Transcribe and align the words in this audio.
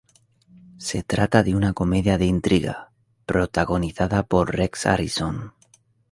Se 0.79 1.03
trata 1.03 1.43
de 1.43 1.55
una 1.55 1.73
comedia 1.73 2.17
de 2.17 2.25
intriga, 2.25 2.89
protagonizada 3.27 4.23
por 4.23 4.51
Rex 4.55 4.87
Harrison. 4.87 5.53